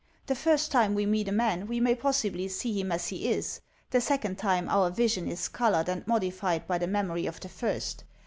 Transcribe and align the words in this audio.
The 0.25 0.33
first 0.33 0.71
time 0.71 0.95
we 0.95 1.05
meet 1.05 1.27
a 1.27 1.31
man 1.31 1.67
we 1.67 1.79
may 1.79 1.93
possibly 1.93 2.47
see 2.47 2.73
him 2.79 2.91
as 2.91 3.09
he 3.09 3.29
is; 3.29 3.61
the 3.91 4.01
second 4.01 4.39
time 4.39 4.67
our 4.67 4.89
vision 4.89 5.27
is 5.27 5.47
colored 5.47 5.87
and 5.87 6.07
modified 6.07 6.65
by 6.65 6.79
the 6.79 6.87
memory 6.87 7.27
of 7.27 7.39
the 7.39 7.49
first. 7.49 8.03